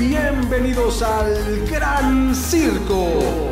[0.00, 3.50] Bienvenidos al Gran Circo.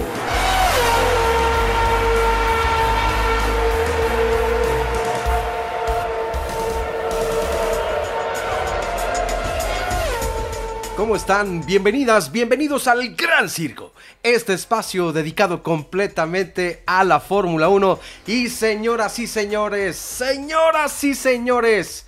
[10.97, 11.67] ¿Cómo están?
[11.67, 13.93] Bienvenidas, bienvenidos al Gran Circo.
[14.23, 18.01] Este espacio dedicado completamente a la Fórmula 1.
[18.27, 22.07] Y señoras y señores, señoras y señores,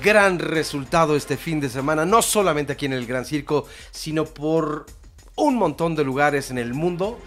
[0.00, 4.86] gran resultado este fin de semana, no solamente aquí en el Gran Circo, sino por
[5.36, 7.18] un montón de lugares en el mundo.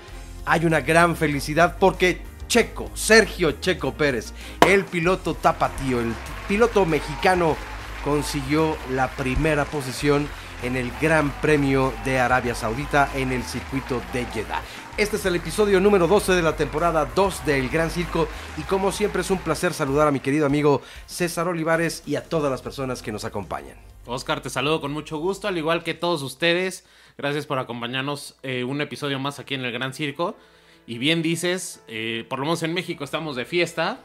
[0.45, 4.33] Hay una gran felicidad porque Checo, Sergio Checo Pérez,
[4.67, 6.13] el piloto tapatío, el
[6.47, 7.55] piloto mexicano,
[8.03, 10.27] consiguió la primera posición
[10.63, 14.61] en el Gran Premio de Arabia Saudita en el circuito de Jeddah.
[14.97, 18.93] Este es el episodio número 12 de la temporada 2 del Gran Circo y como
[18.93, 22.61] siempre es un placer saludar a mi querido amigo César Olivares y a todas las
[22.61, 23.75] personas que nos acompañan.
[24.05, 26.85] Oscar, te saludo con mucho gusto, al igual que todos ustedes.
[27.17, 30.37] Gracias por acompañarnos eh, un episodio más aquí en el Gran Circo.
[30.87, 33.99] Y bien dices, eh, por lo menos en México estamos de fiesta,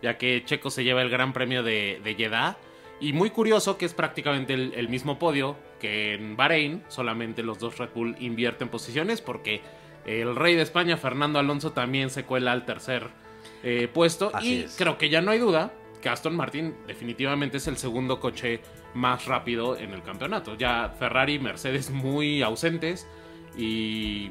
[0.00, 2.56] ya que Checo se lleva el Gran Premio de, de Jeddah.
[2.98, 7.76] Y muy curioso que es prácticamente el, mismo podio que en Bahrein, solamente los dos
[7.76, 9.60] Red Bull invierten posiciones porque
[10.06, 13.08] el rey de España, Fernando Alonso, también se cuela al tercer
[13.62, 14.30] eh, puesto.
[14.32, 14.76] Así y es.
[14.76, 18.60] creo que ya no hay duda que Aston Martin definitivamente es el segundo coche
[18.94, 20.56] más rápido en el campeonato.
[20.56, 23.06] Ya Ferrari y Mercedes muy ausentes
[23.56, 24.30] y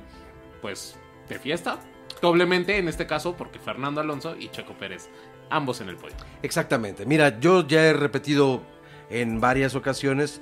[0.62, 1.80] pues de fiesta.
[2.22, 5.10] Doblemente en este caso porque Fernando Alonso y Checo Pérez,
[5.50, 6.16] ambos en el podio.
[6.42, 7.06] Exactamente.
[7.06, 8.64] Mira, yo ya he repetido
[9.10, 10.42] en varias ocasiones.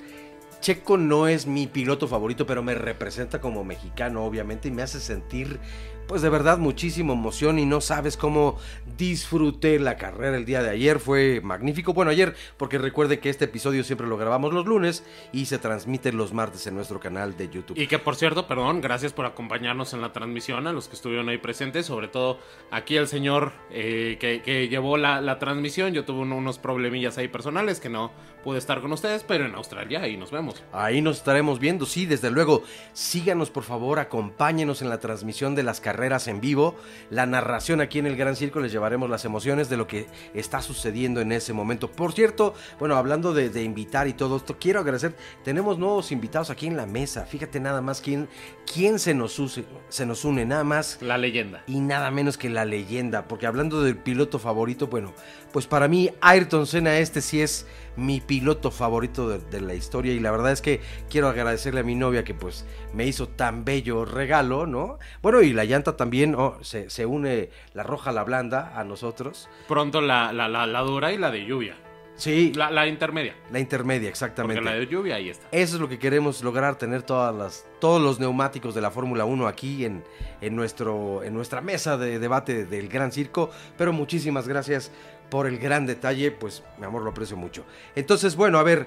[0.64, 4.98] Checo no es mi piloto favorito, pero me representa como mexicano, obviamente, y me hace
[4.98, 5.60] sentir,
[6.08, 8.56] pues de verdad, muchísima emoción y no sabes cómo
[8.96, 11.00] disfruté la carrera el día de ayer.
[11.00, 11.92] Fue magnífico.
[11.92, 16.14] Bueno, ayer, porque recuerde que este episodio siempre lo grabamos los lunes y se transmite
[16.14, 17.78] los martes en nuestro canal de YouTube.
[17.78, 21.28] Y que por cierto, perdón, gracias por acompañarnos en la transmisión, a los que estuvieron
[21.28, 22.38] ahí presentes, sobre todo
[22.70, 25.92] aquí el señor eh, que, llevó la, la, transmisión.
[25.92, 28.12] Yo tuve unos problemillas ahí personales que no
[28.44, 30.62] pude estar con ustedes, pero en Australia ahí nos vemos.
[30.72, 32.62] Ahí nos estaremos viendo, sí, desde luego.
[32.92, 36.76] Síganos por favor, acompáñenos en la transmisión de las carreras en vivo.
[37.10, 40.60] La narración aquí en el Gran Circo les llevaremos las emociones de lo que está
[40.60, 41.90] sucediendo en ese momento.
[41.90, 46.50] Por cierto, bueno, hablando de, de invitar y todo esto, quiero agradecer, tenemos nuevos invitados
[46.50, 47.24] aquí en la mesa.
[47.24, 48.28] Fíjate nada más quién,
[48.72, 50.98] quién se, nos use, se nos une, nada más.
[51.00, 51.64] La leyenda.
[51.66, 55.14] Y nada menos que la leyenda, porque hablando del piloto favorito, bueno,
[55.52, 57.66] pues para mí Ayrton Senna este sí es
[57.96, 61.84] mi piloto favorito de, de, la historia y la verdad es que quiero agradecerle a
[61.84, 64.98] mi novia que pues me hizo tan bello regalo, ¿no?
[65.22, 68.84] Bueno, y la llanta también, oh, se, se, une la roja a la blanda a
[68.84, 69.48] nosotros.
[69.68, 71.76] Pronto la, la, la, la dura y la de lluvia.
[72.16, 72.52] Sí.
[72.54, 73.34] La, la, intermedia.
[73.50, 74.62] La intermedia, exactamente.
[74.62, 75.48] Porque la de lluvia ahí está.
[75.50, 79.24] Eso es lo que queremos lograr, tener todas las, todos los neumáticos de la Fórmula
[79.24, 80.04] 1 aquí en,
[80.40, 83.50] en, nuestro, en nuestra mesa de debate del Gran Circo.
[83.76, 84.92] Pero muchísimas gracias
[85.34, 87.64] por el gran detalle, pues mi amor lo aprecio mucho.
[87.96, 88.86] Entonces, bueno, a ver,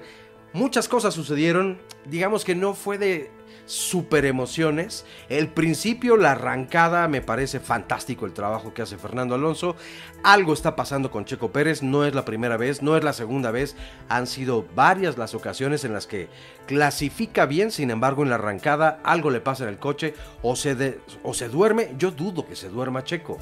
[0.54, 1.78] muchas cosas sucedieron.
[2.06, 3.30] Digamos que no fue de
[3.66, 5.04] super emociones.
[5.28, 9.76] El principio, la arrancada, me parece fantástico el trabajo que hace Fernando Alonso.
[10.22, 13.50] Algo está pasando con Checo Pérez, no es la primera vez, no es la segunda
[13.50, 13.76] vez.
[14.08, 16.30] Han sido varias las ocasiones en las que
[16.66, 20.98] clasifica bien, sin embargo en la arrancada algo le pasa en el coche o se,
[21.22, 21.94] o se duerme.
[21.98, 23.36] Yo dudo que se duerma Checo,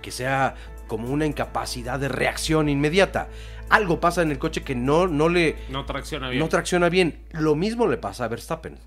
[0.00, 0.54] que sea
[0.86, 3.28] como una incapacidad de reacción inmediata.
[3.68, 5.56] Algo pasa en el coche que no, no le...
[5.68, 6.40] No tracciona bien.
[6.40, 7.26] No tracciona bien.
[7.32, 8.78] Lo mismo le pasa a Verstappen.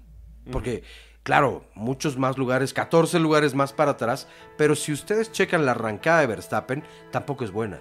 [0.51, 0.83] Porque,
[1.23, 4.27] claro, muchos más lugares, 14 lugares más para atrás,
[4.57, 7.79] pero si ustedes checan la arrancada de Verstappen, tampoco es buena.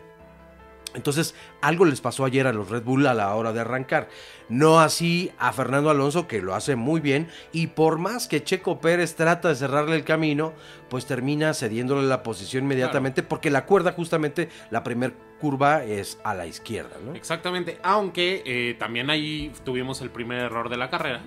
[0.94, 4.09] Entonces, algo les pasó ayer a los Red Bull a la hora de arrancar.
[4.49, 8.81] No así a Fernando Alonso, que lo hace muy bien, y por más que Checo
[8.81, 10.54] Pérez trata de cerrarle el camino,
[10.88, 13.28] pues termina cediéndole la posición inmediatamente, claro.
[13.28, 17.15] porque la cuerda justamente, la primera curva es a la izquierda, ¿no?
[17.15, 21.22] Exactamente, aunque eh, también ahí tuvimos el primer error de la carrera.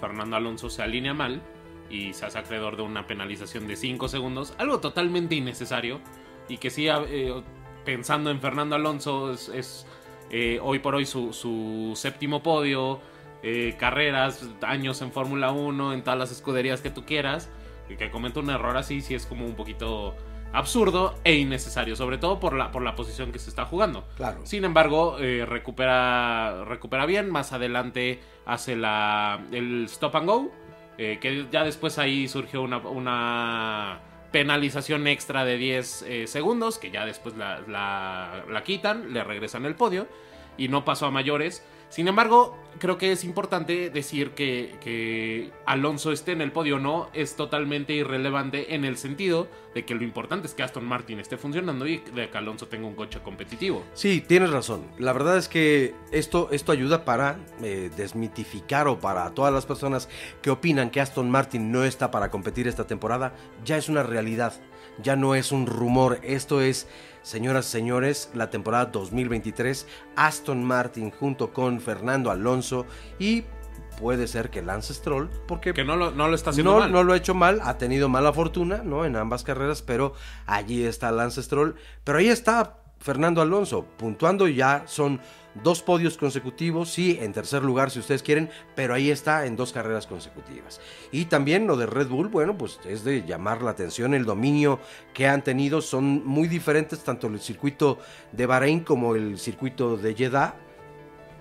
[0.00, 1.40] Fernando Alonso se alinea mal
[1.88, 6.00] y se hace acreedor de una penalización de 5 segundos, algo totalmente innecesario
[6.48, 7.42] y que sí, eh,
[7.84, 9.86] pensando en Fernando Alonso, es, es
[10.30, 13.00] eh, hoy por hoy su, su séptimo podio,
[13.42, 17.50] eh, carreras, años en Fórmula 1, en todas las escuderías que tú quieras,
[17.88, 20.14] y que cometa un error así, sí es como un poquito
[20.52, 24.04] absurdo e innecesario, sobre todo por la, por la posición que se está jugando.
[24.16, 24.40] Claro.
[24.44, 30.50] Sin embargo, eh, recupera, recupera bien, más adelante hace la, el stop and go,
[30.96, 34.00] que ya después ahí surgió una, una
[34.34, 39.64] penalización extra de 10 eh, segundos, que ya después la, la, la, quitan, le regresan
[39.64, 40.08] el podio,
[40.56, 41.64] y no pasó a mayores.
[41.94, 47.08] Sin embargo, creo que es importante decir que, que Alonso esté en el podio no
[47.12, 49.46] es totalmente irrelevante en el sentido
[49.76, 52.88] de que lo importante es que Aston Martin esté funcionando y de que Alonso tenga
[52.88, 53.84] un coche competitivo.
[53.94, 54.82] Sí, tienes razón.
[54.98, 60.08] La verdad es que esto, esto ayuda para eh, desmitificar o para todas las personas
[60.42, 64.52] que opinan que Aston Martin no está para competir esta temporada, ya es una realidad,
[65.02, 66.86] ya no es un rumor, esto es
[67.24, 72.84] Señoras y señores, la temporada 2023, Aston Martin junto con Fernando Alonso
[73.18, 73.44] y
[73.98, 76.92] puede ser que Lance Stroll, porque Que no lo, no lo está haciendo no, mal.
[76.92, 79.06] no lo ha hecho mal, ha tenido mala fortuna, ¿no?
[79.06, 80.12] En ambas carreras, pero
[80.44, 81.76] allí está Lance Stroll.
[82.04, 85.20] Pero ahí está Fernando Alonso, puntuando ya son
[85.62, 89.74] dos podios consecutivos, sí, en tercer lugar si ustedes quieren, pero ahí está en dos
[89.74, 90.80] carreras consecutivas.
[91.12, 94.80] Y también lo de Red Bull, bueno, pues es de llamar la atención, el dominio
[95.12, 97.98] que han tenido son muy diferentes, tanto el circuito
[98.32, 100.54] de Bahrein como el circuito de Jeddah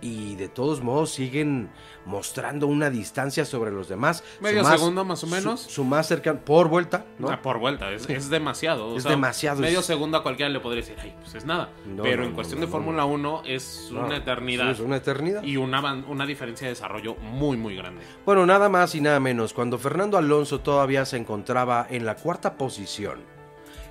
[0.03, 1.69] y de todos modos siguen
[2.05, 4.23] mostrando una distancia sobre los demás.
[4.41, 5.61] Medio segundo, más o menos.
[5.61, 7.29] Su, su más cercano, por vuelta, ¿no?
[7.29, 8.89] Ah, por vuelta, es, es demasiado.
[8.89, 11.69] o Es sea, demasiado, Medio segundo a cualquiera le podría decir, ay, pues es nada.
[11.85, 14.65] No, Pero no, en cuestión de Fórmula 1 es una eternidad.
[14.65, 15.43] sí, es una eternidad.
[15.43, 18.03] Y una, una diferencia de desarrollo muy, muy grande.
[18.25, 22.57] Bueno, nada más y nada menos, cuando Fernando Alonso todavía se encontraba en la cuarta
[22.57, 23.19] posición,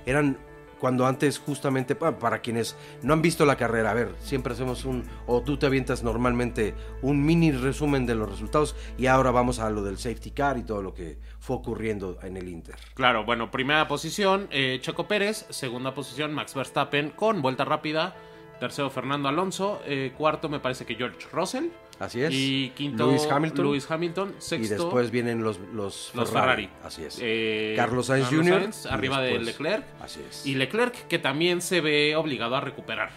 [0.05, 0.37] eran
[0.83, 4.83] cuando antes justamente, pa- para quienes no han visto la carrera, a ver, siempre hacemos
[4.83, 9.59] un, o tú te avientas normalmente un mini resumen de los resultados y ahora vamos
[9.59, 12.75] a lo del safety car y todo lo que fue ocurriendo en el Inter.
[12.95, 15.45] Claro, bueno, primera posición, eh, Checo Pérez.
[15.51, 18.17] Segunda posición, Max Verstappen con vuelta rápida.
[18.59, 19.81] Tercero, Fernando Alonso.
[19.85, 21.67] Eh, cuarto, me parece que George Russell.
[21.99, 22.31] Así es.
[22.33, 23.65] Y quinto, Lewis Hamilton.
[23.65, 24.35] Lewis Hamilton.
[24.37, 26.69] y Sexto, después vienen los, los, los Ferrari.
[26.83, 27.17] Así es.
[27.21, 28.59] Eh, Carlos Sainz Jr.
[28.61, 29.85] Sainz, y arriba de Leclerc.
[30.01, 30.45] Así es.
[30.45, 33.11] Y Leclerc, que también se ve obligado a recuperar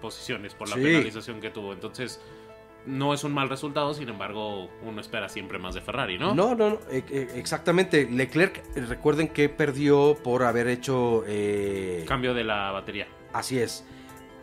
[0.00, 0.82] posiciones por la Sí.
[0.82, 1.72] penalización que tuvo.
[1.72, 2.20] Entonces,
[2.86, 6.34] no es un mal resultado, sin embargo, uno espera siempre más de Ferrari, ¿no?
[6.34, 8.08] No, no, no, e- e- exactamente.
[8.10, 11.24] Leclerc, recuerden que perdió por haber hecho...
[11.26, 13.08] eh, Cambio de la batería.
[13.32, 13.84] así es.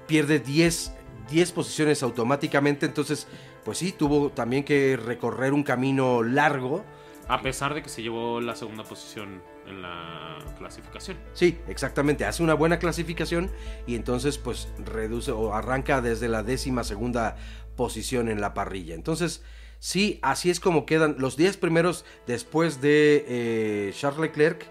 [0.07, 0.93] Pierde 10,
[1.29, 3.27] 10 posiciones automáticamente, entonces,
[3.65, 6.85] pues sí, tuvo también que recorrer un camino largo.
[7.27, 11.17] A pesar de que se llevó la segunda posición en la clasificación.
[11.33, 13.49] Sí, exactamente, hace una buena clasificación
[13.87, 17.37] y entonces pues reduce o arranca desde la décima segunda
[17.75, 18.93] posición en la parrilla.
[18.93, 19.43] Entonces,
[19.79, 24.67] sí, así es como quedan los 10 primeros después de eh, Charles Leclerc.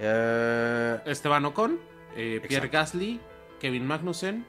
[0.00, 1.80] Eh, Esteban Ocon,
[2.14, 2.68] eh, Pierre.
[2.68, 3.20] Gasly,
[3.58, 4.44] Kevin Magnussen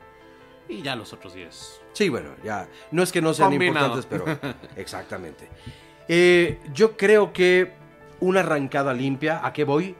[0.70, 1.82] y ya los otros 10.
[1.94, 2.70] Sí, bueno, ya.
[2.92, 3.98] No es que no sean Combinado.
[4.00, 4.56] importantes, pero.
[4.76, 5.50] Exactamente.
[6.08, 7.74] Eh, yo creo que
[8.20, 9.96] una arrancada limpia, ¿a qué voy?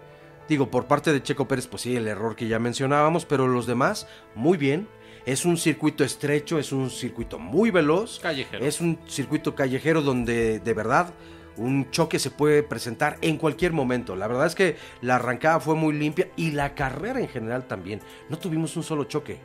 [0.48, 3.68] Digo, por parte de Checo Pérez, pues sí, el error que ya mencionábamos, pero los
[3.68, 4.88] demás, muy bien.
[5.26, 8.20] Es un circuito estrecho, es un circuito muy veloz.
[8.20, 8.66] Callejero.
[8.66, 11.14] Es un circuito callejero donde de verdad
[11.58, 14.16] un choque se puede presentar en cualquier momento.
[14.16, 18.00] La verdad es que la arrancada fue muy limpia y la carrera en general también.
[18.30, 19.40] No tuvimos un solo choque.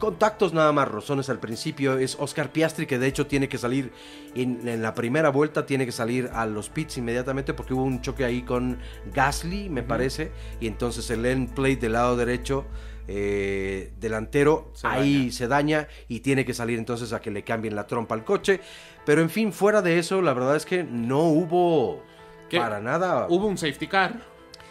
[0.00, 1.98] Contactos nada más rozones al principio.
[1.98, 3.92] Es Oscar Piastri que de hecho tiene que salir
[4.34, 8.00] en, en la primera vuelta, tiene que salir a los pits inmediatamente porque hubo un
[8.00, 8.78] choque ahí con
[9.12, 10.32] Gasly, me parece.
[10.58, 12.64] Y entonces el end plate del lado derecho
[13.08, 15.32] eh, delantero Se ahí daña.
[15.32, 18.60] se daña y tiene que salir entonces a que le cambien la trompa al coche.
[19.04, 22.02] Pero en fin, fuera de eso, la verdad es que no hubo
[22.50, 23.26] para nada.
[23.28, 24.29] Hubo un safety car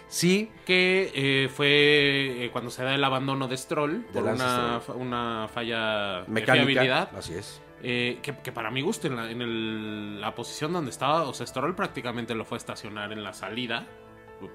[0.10, 4.82] Sí, que eh, fue eh, cuando se da el abandono de Stroll De por una,
[4.96, 6.54] una falla de mecánica.
[6.66, 7.10] fiabilidad.
[7.16, 7.62] Así es.
[7.84, 11.34] eh, que, que para mi gusto, en, la, en el- la posición donde estaba, o
[11.34, 13.86] sea, Stroll prácticamente lo fue a estacionar en la salida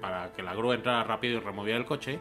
[0.01, 2.19] para que la grúa entrara rápido y removiera el coche.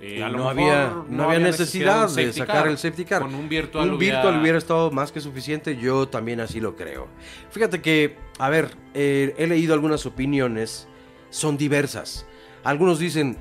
[0.00, 2.68] Eh, Y a lo no, mejor había, no, había necesidad un de sacar car.
[2.68, 3.22] el safety car.
[3.22, 6.76] Con un virtual, un hubiera- virtual hubiera estado más que suficiente, yo también así lo
[6.76, 7.08] creo.
[7.50, 10.86] Fíjate que, a ver, eh, he leído algunas opiniones,
[11.30, 12.24] son diversas.
[12.64, 13.36] Algunos dicen,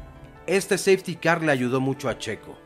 [0.45, 2.57] este safety car le ayudó mucho a Checo.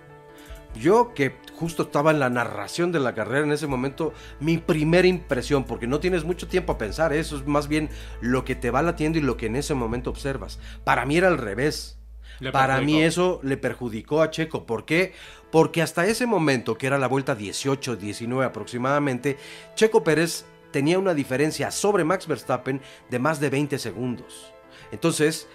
[0.76, 5.08] Yo que justo estaba en la narración de la carrera en ese momento, mi primera
[5.08, 7.90] impresión, porque no tienes mucho tiempo a pensar, eso es más bien
[8.22, 10.60] lo que te va latiendo y lo que en ese momento observas.
[10.84, 11.98] Para mí era al revés.
[12.40, 14.66] Le Para mí eso le perjudicó a Checo.
[14.66, 15.14] ¿Por qué?
[15.52, 19.38] Porque hasta ese momento, que era la vuelta 18, 19 aproximadamente,
[19.76, 24.52] Checo Pérez tenía una diferencia sobre Max Verstappen de más de 20 segundos.
[24.92, 25.48] Entonces,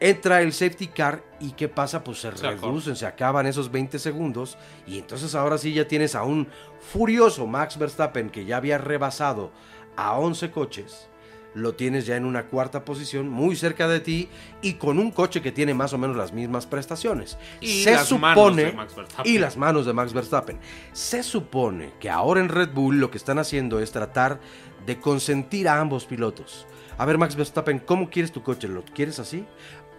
[0.00, 2.02] entra el safety car y ¿qué pasa?
[2.02, 6.24] Pues se, reducen, se acaban esos 20 segundos y entonces ahora sí ya tienes a
[6.24, 6.48] un
[6.80, 9.52] furioso Max Verstappen que ya había rebasado
[9.96, 11.06] a 11 coches.
[11.52, 14.28] lo tienes ya en una cuarta posición, muy cerca de ti
[14.62, 17.38] y con un coche que tiene más o menos las mismas prestaciones.
[17.60, 20.60] Y Se las manos de supone Max y las manos de Max Verstappen.
[20.92, 24.40] Se supone que ahora en Red Bull lo que están haciendo es tratar
[24.86, 26.66] de consentir a ambos pilotos.
[27.00, 28.68] A ver, Max Verstappen, ¿cómo quieres tu coche?
[28.68, 29.46] ¿Lo quieres así?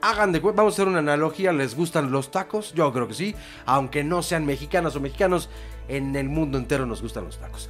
[0.01, 2.73] Hagan de vamos a hacer una analogía, ¿les gustan los tacos?
[2.73, 5.49] Yo creo que sí, aunque no sean mexicanas o mexicanos,
[5.87, 7.69] en el mundo entero nos gustan los tacos.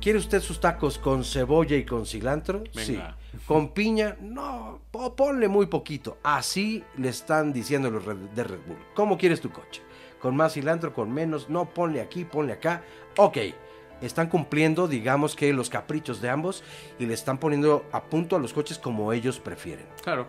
[0.00, 2.64] ¿Quiere usted sus tacos con cebolla y con cilantro?
[2.74, 3.16] Venga.
[3.30, 3.38] Sí.
[3.46, 4.16] ¿Con piña?
[4.20, 6.18] No, po- ponle muy poquito.
[6.24, 8.76] Así le están diciendo los de Red Bull.
[8.94, 9.80] ¿Cómo quieres tu coche?
[10.20, 10.92] ¿Con más cilantro?
[10.92, 11.48] ¿Con menos?
[11.48, 12.82] No, ponle aquí, ponle acá.
[13.16, 13.38] Ok,
[14.00, 16.64] están cumpliendo, digamos que los caprichos de ambos
[16.98, 19.86] y le están poniendo a punto a los coches como ellos prefieren.
[20.02, 20.26] Claro.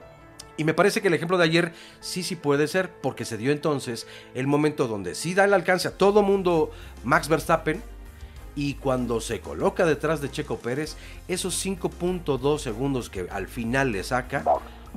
[0.56, 3.52] Y me parece que el ejemplo de ayer sí, sí puede ser, porque se dio
[3.52, 6.72] entonces el momento donde sí da el alcance a todo mundo
[7.04, 7.82] Max Verstappen.
[8.56, 10.96] Y cuando se coloca detrás de Checo Pérez,
[11.28, 14.44] esos 5.2 segundos que al final le saca,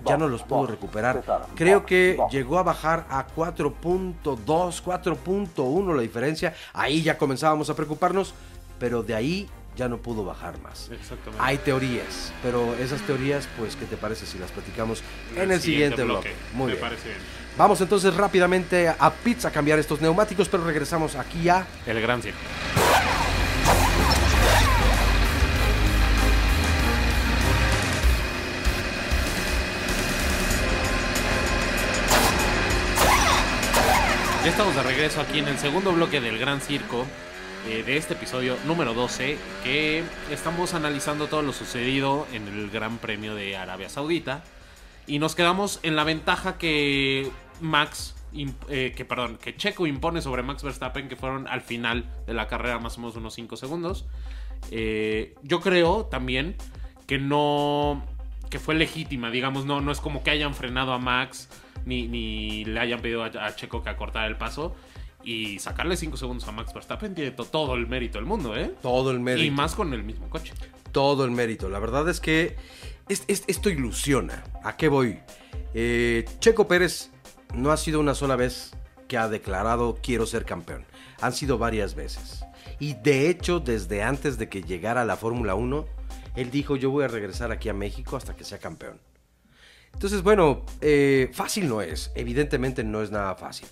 [0.05, 1.23] ya no los pudo recuperar.
[1.55, 6.55] Creo que llegó a bajar a 4.2, 4.1 la diferencia.
[6.75, 8.35] Ahí ya comenzábamos a preocuparnos,
[8.79, 10.91] pero de ahí ya no pudo bajar más.
[10.91, 11.39] Exactamente.
[11.39, 15.03] Hay teorías, pero esas teorías, pues, ¿qué te parece si las platicamos
[15.37, 16.33] en el siguiente, bloque?
[16.55, 16.81] Muy Me bien.
[16.81, 17.21] parece bien.
[17.57, 22.21] Vamos entonces rápidamente a Pits a cambiar estos neumáticos, pero regresamos aquí a El gran
[22.23, 22.39] circo.
[34.45, 37.05] Ya estamos de regreso aquí en el segundo bloque del Gran Circo
[37.69, 42.99] eh, de este episodio número 12 que estamos analizando todo lo sucedido en el Gran
[42.99, 44.45] Premio de Arabia Saudita
[45.07, 47.29] y nos quedamos en la ventaja que
[47.61, 48.15] Max,
[48.69, 52.47] eh, que perdón, que Checo impone sobre Max Verstappen que fueron al final de la
[52.47, 54.07] carrera más o menos unos 5 segundos.
[54.71, 56.57] Eh, yo creo también
[57.07, 58.05] que no
[58.49, 61.49] que fue legítima, digamos, no, no es como que hayan frenado a Max
[61.85, 64.77] ni, ni le hayan pedido a Checo que acortara el paso
[65.27, 68.73] y sacarle 5 segundos a Max Verstappen tiene to- todo el mérito del mundo, ¿eh?
[68.81, 69.45] todo el mérito.
[69.45, 70.53] Y más con el mismo coche.
[70.93, 71.69] todo el mérito.
[71.69, 72.57] La verdad es que
[73.09, 74.45] es- es- esto ilusiona.
[74.65, 75.19] ¿A qué voy?
[75.75, 77.11] Eh, Checo Pérez
[77.55, 78.71] no ha sido una sola vez
[79.09, 80.87] que ha declarado quiero ser campeón.
[81.21, 82.45] Han sido varias veces.
[82.79, 85.87] Y de hecho, desde antes de que llegara a la Fórmula 1,
[86.35, 88.99] él dijo yo voy a regresar aquí a México hasta que sea campeón.
[89.93, 92.11] Entonces, bueno, eh, fácil no es.
[92.15, 93.67] Evidentemente no es nada fácil.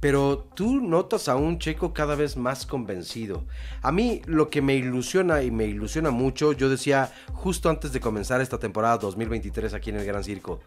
[0.00, 3.44] Pero tú notas a un checo cada vez más convencido.
[3.82, 8.00] A mí lo que me ilusiona y me ilusiona mucho, yo decía justo antes de
[8.00, 10.60] comenzar esta temporada 2023 aquí en el Gran Circo,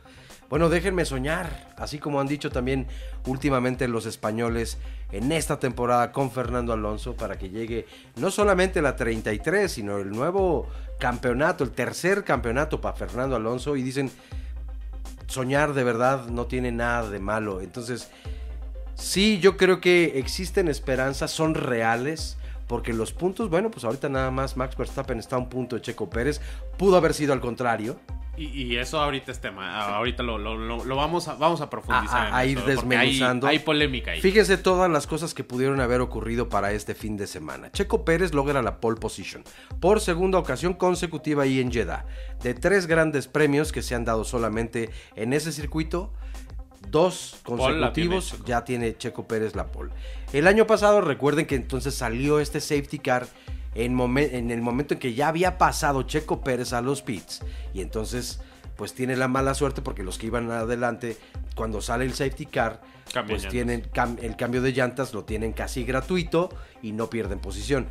[0.53, 2.85] bueno, déjenme soñar, así como han dicho también
[3.25, 4.77] últimamente los españoles
[5.11, 7.87] en esta temporada con Fernando Alonso para que llegue
[8.17, 10.67] no solamente la 33, sino el nuevo
[10.99, 14.11] campeonato, el tercer campeonato para Fernando Alonso y dicen,
[15.25, 17.59] soñar de verdad no tiene nada de malo.
[17.59, 18.11] Entonces,
[18.95, 22.37] sí, yo creo que existen esperanzas, son reales.
[22.67, 25.81] Porque los puntos, bueno, pues ahorita nada más Max Verstappen está a un punto de
[25.81, 26.39] Checo Pérez.
[26.77, 27.99] Pudo haber sido al contrario.
[28.37, 29.79] Y, y eso ahorita es tema.
[29.95, 32.19] Ahorita lo, lo- lo- lo vamos, a, vamos a profundizar.
[32.19, 33.47] A- a- en a ir eso, porque hay- desmenuzando.
[33.47, 34.21] Hay, polémica ahí.
[34.21, 37.69] Fíjense todas las cosas que pudieron haber ocurrido para este fin de semana.
[37.73, 39.43] Checo Pérez logra la pole position
[39.81, 42.05] por segunda ocasión consecutiva ahí en Jeddah.
[42.41, 46.11] De tres grandes premios que se han dado solamente en ese circuito,
[46.89, 49.91] dos consecutivos ya tiene Checo Pérez la pole.
[50.31, 53.27] El año pasado recuerden que entonces salió este safety car
[53.75, 57.41] en, momen- en el momento en que ya había pasado Checo Pérez a los pits
[57.73, 58.39] y entonces
[58.75, 61.17] pues tiene la mala suerte porque los que iban adelante
[61.55, 62.81] cuando sale el safety car
[63.13, 63.51] Cambian pues llantas.
[63.51, 66.49] tienen cam- el cambio de llantas lo tienen casi gratuito
[66.81, 67.87] y no pierden posición.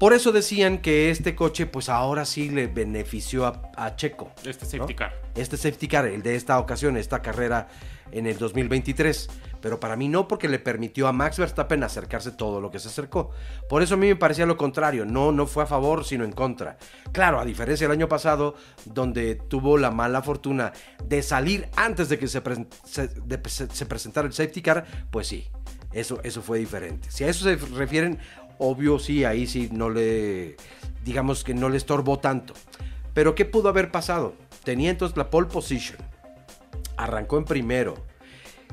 [0.00, 4.32] Por eso decían que este coche pues ahora sí le benefició a, a Checo.
[4.44, 4.96] Este safety ¿no?
[4.96, 5.12] car.
[5.34, 7.68] Este safety car, el de esta ocasión, esta carrera
[8.10, 9.28] en el 2023.
[9.60, 12.88] Pero para mí no, porque le permitió a Max Verstappen acercarse todo lo que se
[12.88, 13.30] acercó.
[13.68, 15.04] Por eso a mí me parecía lo contrario.
[15.04, 16.78] No, no fue a favor, sino en contra.
[17.12, 18.54] Claro, a diferencia del año pasado,
[18.86, 20.72] donde tuvo la mala fortuna
[21.04, 24.86] de salir antes de que se, presen- se- de- se- se presentara el safety car,
[25.10, 25.46] pues sí,
[25.92, 27.10] eso, eso fue diferente.
[27.10, 28.18] Si a eso se refieren,
[28.60, 30.56] obvio sí, ahí sí no le,
[31.04, 32.54] digamos que no le estorbó tanto.
[33.14, 34.34] Pero ¿qué pudo haber pasado?
[34.62, 35.98] Tenía entonces la pole position.
[36.96, 37.94] Arrancó en primero.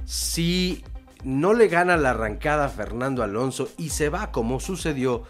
[0.05, 0.83] Si
[1.23, 5.23] no le gana la arrancada a Fernando Alonso y se va como sucedió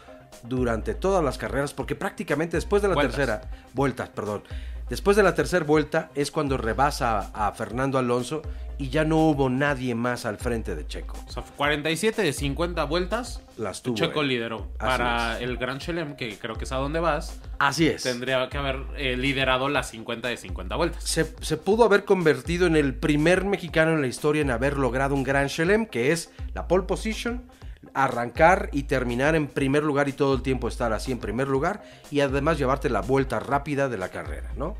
[0.43, 3.15] durante todas las carreras, porque prácticamente después de la Vueltas.
[3.15, 3.41] tercera,
[3.73, 4.43] vueltas, perdón,
[4.89, 8.41] Después de la tercera vuelta es cuando rebasa a Fernando Alonso
[8.77, 11.17] y ya no hubo nadie más al frente de Checo.
[11.27, 13.41] O sea, 47 de 50 vueltas.
[13.57, 13.95] Las tuvo.
[13.95, 14.29] Checo él.
[14.29, 14.67] lideró.
[14.79, 18.03] Así Para el Gran Chelem, que creo que es a donde vas, Así es.
[18.03, 21.03] tendría que haber eh, liderado las 50 de 50 vueltas.
[21.03, 25.15] Se, se pudo haber convertido en el primer mexicano en la historia en haber logrado
[25.15, 27.43] un Grand Chelem, que es la pole position,
[27.93, 31.83] arrancar y terminar en primer lugar y todo el tiempo estar así en primer lugar
[32.11, 34.75] y además llevarte la vuelta rápida de la carrera, ¿no?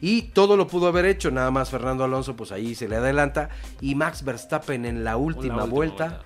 [0.00, 3.50] Y todo lo pudo haber hecho, nada más Fernando Alonso pues ahí se le adelanta
[3.80, 6.22] y Max Verstappen en la última, La vuelta,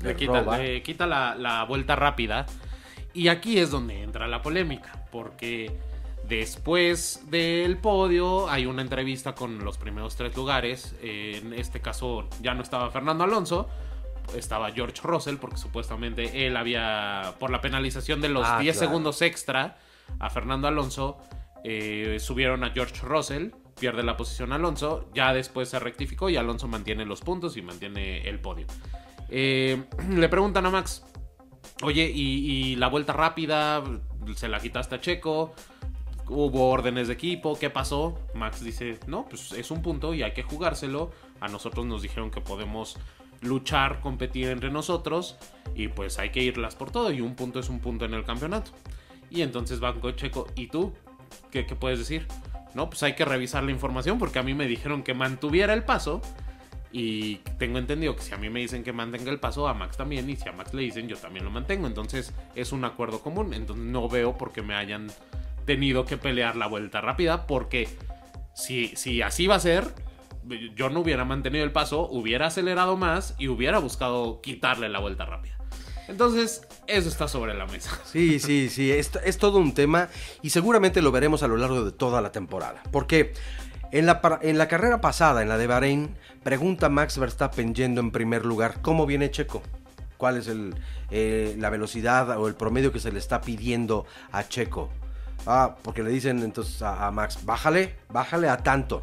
[0.00, 2.46] Le le quita, le quita la, la vuelta rápida.
[3.14, 5.04] Y aquí es donde entra la polémica.
[5.10, 5.70] Porque
[6.28, 10.94] después del podio hay una entrevista con los primeros tres lugares.
[11.02, 13.68] En este caso ya no estaba Fernando Alonso.
[14.36, 18.88] Estaba George Russell porque supuestamente él había, por la penalización de los Ah, 10 claro.
[18.88, 19.76] segundos extra
[20.18, 21.18] a Fernando Alonso,
[21.64, 26.68] eh, subieron a George Russell, pierde la posición Alonso, ya después se rectificó y Alonso
[26.68, 28.66] mantiene los puntos y mantiene el podio.
[29.28, 31.04] Eh, le preguntan a Max,
[31.82, 33.82] oye, ¿y, y la vuelta rápida?
[34.36, 35.54] ¿Se la quitaste a Checo?
[36.28, 37.58] ¿Hubo órdenes de equipo?
[37.58, 38.18] ¿Qué pasó?
[38.34, 41.10] Max dice, no, pues es un punto y hay que jugárselo.
[41.40, 42.96] A nosotros nos dijeron que podemos
[43.42, 45.36] luchar, competir entre nosotros
[45.74, 48.24] y pues hay que irlas por todo y un punto es un punto en el
[48.24, 48.72] campeonato.
[49.30, 50.92] Y entonces Banco Checo, ¿y tú?
[51.50, 52.26] ¿Qué, qué puedes decir?
[52.74, 55.84] No, pues hay que revisar la información porque a mí me dijeron que mantuviera el
[55.84, 56.22] paso
[56.92, 59.96] y tengo entendido que si a mí me dicen que mantenga el paso, a Max
[59.96, 60.28] también.
[60.28, 61.86] Y si a Max le dicen, yo también lo mantengo.
[61.86, 63.54] Entonces es un acuerdo común.
[63.54, 65.10] Entonces no veo por qué me hayan
[65.64, 67.46] tenido que pelear la vuelta rápida.
[67.46, 67.88] Porque
[68.54, 69.94] si, si así va a ser,
[70.74, 75.24] yo no hubiera mantenido el paso, hubiera acelerado más y hubiera buscado quitarle la vuelta
[75.24, 75.56] rápida.
[76.08, 77.90] Entonces, eso está sobre la mesa.
[78.04, 80.08] Sí, sí, sí, es, es todo un tema
[80.42, 82.82] y seguramente lo veremos a lo largo de toda la temporada.
[82.90, 83.32] Porque
[83.92, 88.10] en la, en la carrera pasada, en la de Bahrein, pregunta Max Verstappen yendo en
[88.10, 89.62] primer lugar, ¿cómo viene Checo?
[90.16, 90.50] ¿Cuál es
[91.10, 94.90] eh, la velocidad o el promedio que se le está pidiendo a Checo?
[95.46, 99.02] Ah, porque le dicen entonces a Max, bájale, bájale a tanto.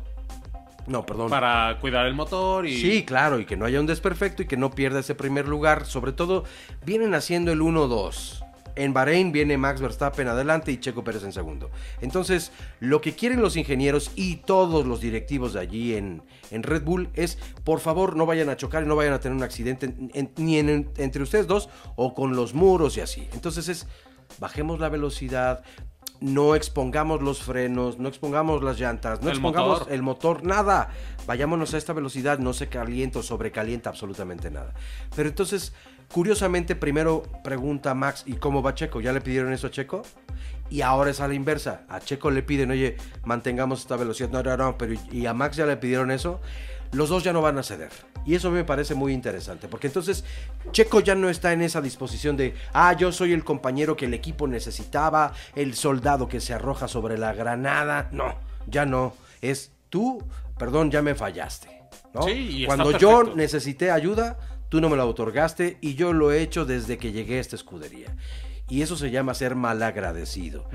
[0.88, 1.30] No, perdón.
[1.30, 2.80] Para cuidar el motor y...
[2.82, 5.86] Sí, claro, y que no haya un desperfecto y que no pierda ese primer lugar.
[5.86, 6.44] Sobre todo,
[6.86, 8.44] vienen haciendo el 1-2.
[8.76, 11.70] En Bahrein viene Max Verstappen adelante y Checo Pérez en segundo.
[12.02, 16.84] Entonces, lo que quieren los ingenieros y todos los directivos de allí en, en Red
[16.84, 19.88] Bull es, por favor, no vayan a chocar y no vayan a tener un accidente
[19.88, 23.28] en- en- ni en- entre ustedes dos o con los muros y así.
[23.34, 23.86] Entonces es,
[24.40, 25.62] bajemos la velocidad,
[26.22, 29.94] no expongamos los frenos, no expongamos las llantas, no El expongamos motor.
[29.94, 30.90] el motor, nada.
[31.26, 34.74] Vayámonos a esta velocidad, no se calienta o sobrecalienta absolutamente nada.
[35.16, 35.74] Pero entonces,
[36.12, 39.00] curiosamente, primero pregunta Max, ¿y cómo va Checo?
[39.02, 40.02] ¿Ya le pidieron eso a Checo?
[40.70, 41.84] Y ahora es a la inversa.
[41.90, 44.30] A Checo le piden, oye, mantengamos esta velocidad.
[44.30, 46.42] No, no, no, pero ¿y a Max ya le pidieron eso?
[46.92, 47.92] Los dos ya no van a ceder.
[48.26, 50.24] Y eso me parece muy interesante, porque entonces
[50.72, 54.14] Checo ya no está en esa disposición de, ah, yo soy el compañero que el
[54.14, 58.10] equipo necesitaba, el soldado que se arroja sobre la granada.
[58.12, 58.36] No,
[58.68, 59.14] ya no.
[59.42, 60.24] Es tú,
[60.58, 61.84] perdón, ya me fallaste.
[62.14, 62.24] ¿no?
[62.24, 64.38] Sí, Cuando yo necesité ayuda,
[64.70, 67.56] tú no me la otorgaste y yo lo he hecho desde que llegué a esta
[67.56, 68.16] escudería.
[68.70, 70.70] Y eso se llama ser malagradecido.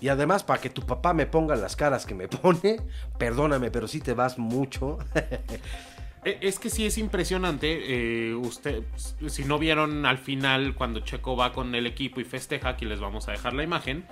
[0.00, 2.80] Y además, para que tu papá me ponga las caras que me pone,
[3.18, 4.98] perdóname, pero sí te vas mucho.
[6.24, 8.28] Eh, Es que sí es impresionante.
[8.30, 8.82] eh, usted,
[9.28, 13.00] si no vieron al final cuando Checo va con el equipo y festeja, aquí les
[13.00, 14.04] vamos a dejar la imagen.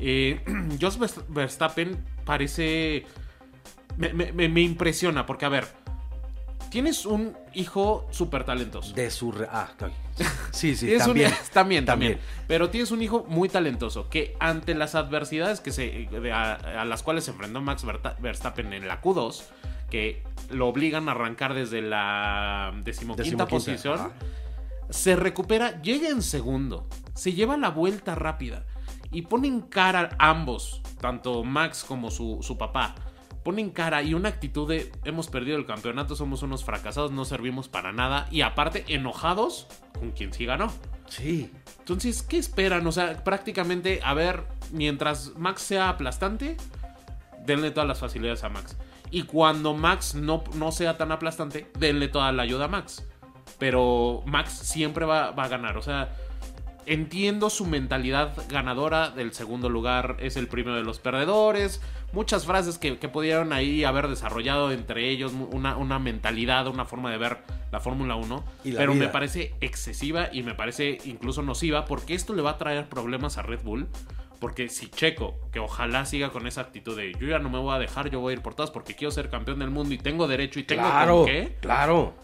[0.00, 0.40] Eh,
[0.80, 3.06] Jos Vers- Verstappen parece.
[3.96, 5.66] Me, me- me- me impresiona porque, a ver,
[6.70, 8.94] tienes un hijo súper talentoso.
[8.94, 9.32] De su...
[9.32, 9.72] re- Ah,
[10.52, 11.32] sí, sí, un- también.
[11.52, 12.18] también, también.
[12.46, 16.84] Pero tienes un hijo muy talentoso que ante las adversidades que se, de- a, a
[16.84, 17.84] las cuales se enfrentó Max
[18.20, 19.42] Verstappen en la Q2,
[19.90, 24.10] que lo obligan a arrancar desde la decimoquinta, Decimoquinta, posición, ajá.
[24.90, 28.64] se recupera, llega en segundo, se lleva la vuelta rápida
[29.10, 32.94] y ponen cara ambos, tanto Max como su, su papá.
[33.44, 37.68] Ponen cara y una actitud de hemos perdido el campeonato, somos unos fracasados, no servimos
[37.68, 39.66] para nada y aparte enojados
[39.98, 40.70] con quien sí ganó.
[41.08, 41.50] Sí.
[41.78, 42.86] Entonces, ¿qué esperan?
[42.86, 46.58] O sea, prácticamente, a ver, mientras Max sea aplastante,
[47.46, 48.76] denle todas las facilidades a Max.
[49.10, 53.06] Y cuando Max no, no sea tan aplastante, denle toda la ayuda a Max.
[53.58, 55.76] Pero Max siempre va, va a ganar.
[55.76, 56.10] O sea,
[56.88, 61.80] entiendo su mentalidad ganadora del segundo lugar, es el primero de los perdedores.
[62.12, 67.10] Muchas frases que, que pudieron ahí haber desarrollado entre ellos, una, una mentalidad, una forma
[67.10, 67.38] de ver
[67.70, 68.44] la Fórmula 1.
[68.64, 72.52] Y la Pero me parece excesiva y me parece incluso nociva porque esto le va
[72.52, 73.86] a traer problemas a Red Bull.
[74.40, 77.74] Porque si Checo, que ojalá siga con esa actitud de yo ya no me voy
[77.74, 79.98] a dejar, yo voy a ir por todas porque quiero ser campeón del mundo y
[79.98, 82.14] tengo derecho y tengo Claro, con qué, claro.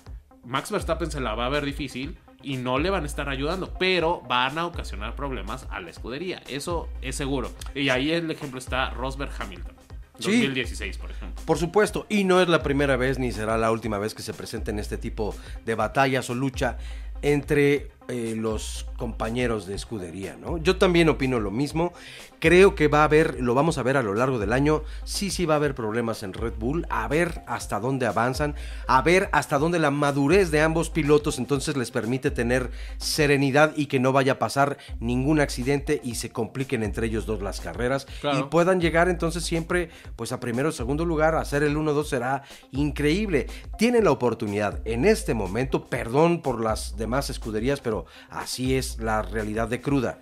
[0.45, 3.75] Max Verstappen se la va a ver difícil y no le van a estar ayudando,
[3.79, 6.43] pero van a ocasionar problemas a la escudería.
[6.49, 7.51] Eso es seguro.
[7.75, 9.75] Y ahí el ejemplo está Rosberg Hamilton.
[10.19, 10.31] Sí.
[10.31, 11.43] 2016, por ejemplo.
[11.45, 14.33] Por supuesto, y no es la primera vez ni será la última vez que se
[14.33, 16.79] presenten este tipo de batallas o lucha
[17.23, 20.59] entre eh, los compañeros de escudería, ¿no?
[20.59, 21.93] Yo también opino lo mismo.
[22.39, 24.83] Creo que va a haber, lo vamos a ver a lo largo del año.
[25.05, 28.55] Sí, sí va a haber problemas en Red Bull, a ver hasta dónde avanzan,
[28.87, 33.87] a ver hasta dónde la madurez de ambos pilotos entonces les permite tener serenidad y
[33.87, 38.07] que no vaya a pasar ningún accidente y se compliquen entre ellos dos las carreras
[38.21, 38.39] Claro.
[38.41, 42.43] y puedan llegar entonces siempre pues a primero o segundo lugar, hacer el 1-2 será
[42.73, 43.47] increíble.
[43.79, 47.94] Tienen la oportunidad en este momento, perdón por las demás escuderías, pero
[48.31, 50.21] así es la realidad de cruda.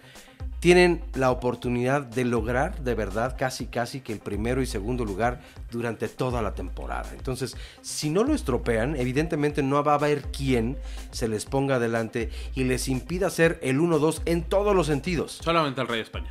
[0.61, 5.41] Tienen la oportunidad de lograr de verdad casi casi que el primero y segundo lugar
[5.73, 7.11] durante toda la temporada.
[7.17, 10.79] Entonces, si no lo estropean, evidentemente no va a haber quien
[11.11, 15.41] se les ponga adelante y les impida hacer el 1-2 en todos los sentidos.
[15.43, 16.31] Solamente el Rey de España.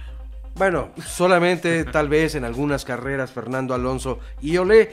[0.56, 4.92] Bueno, solamente tal vez en algunas carreras Fernando Alonso y Olé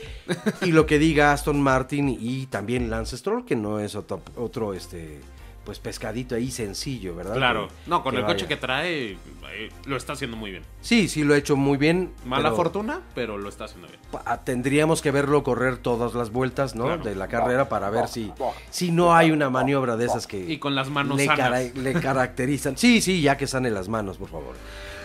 [0.62, 4.74] y lo que diga Aston Martin y también Lance Stroll que no es otro, otro,
[4.74, 5.20] este
[5.68, 7.34] pues pescadito ahí sencillo, ¿verdad?
[7.34, 7.68] Claro.
[7.68, 9.18] Que- No, con el coche que trae,
[9.52, 10.62] eh, lo está haciendo muy bien.
[10.80, 12.10] Sí, sí lo ha hecho muy bien.
[12.24, 14.00] Mala pero fortuna, pero lo está haciendo bien.
[14.10, 16.84] pa- Tendríamos que verlo correr todas las vueltas, ¿no?
[16.86, 17.04] Claro.
[17.04, 18.32] De la carrera para ver si,
[18.70, 21.38] si no hay una maniobra de esas que Y con las manos le, sanas.
[21.38, 22.78] cara- le caracterizan.
[22.78, 24.54] Sí, sí, ya que sane las manos, por favor.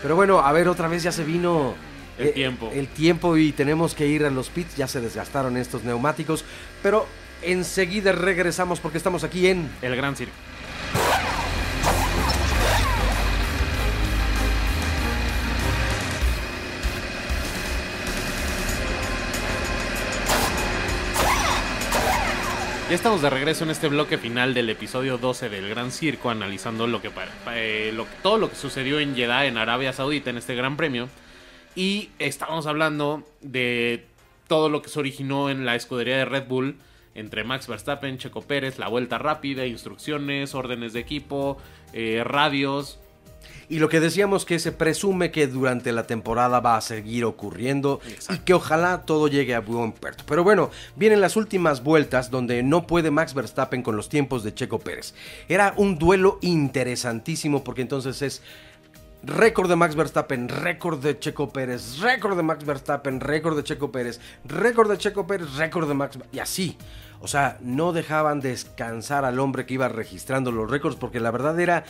[0.00, 1.74] Pero bueno, a ver, otra vez ya se vino
[2.18, 2.70] El eh, tiempo.
[2.72, 4.76] El tiempo y tenemos que ir a los pits.
[4.76, 6.42] Ya se desgastaron estos neumáticos.
[6.82, 7.04] Pero
[7.42, 9.70] enseguida regresamos porque estamos aquí en.
[9.82, 10.32] El Gran Circo.
[22.90, 26.86] Ya estamos de regreso en este bloque final del episodio 12 del Gran Circo, analizando
[26.86, 27.10] lo que,
[27.50, 31.08] eh, lo todo lo que sucedió en Jeddah, en Arabia Saudita, en este Gran Premio.
[31.74, 34.04] Y estábamos hablando de
[34.48, 36.76] todo lo que se originó en la escudería de Red Bull
[37.14, 41.56] entre Max Verstappen, Checo Pérez, la vuelta rápida, instrucciones, órdenes de equipo,
[41.94, 42.98] eh, radios.
[43.68, 48.00] Y lo que decíamos que se presume que durante la temporada va a seguir ocurriendo
[48.06, 48.34] Exacto.
[48.34, 50.24] y que ojalá todo llegue a buen puerto.
[50.26, 54.54] Pero bueno, vienen las últimas vueltas donde no puede Max Verstappen con los tiempos de
[54.54, 55.14] Checo Pérez.
[55.48, 58.42] Era un duelo interesantísimo porque entonces es
[59.26, 63.90] récord de Max Verstappen, récord de Checo Pérez, récord de Max Verstappen, récord de Checo
[63.90, 66.76] Pérez, récord de Checo Pérez, récord de Max y así.
[67.20, 71.58] O sea, no dejaban descansar al hombre que iba registrando los récords porque la verdad
[71.58, 71.84] era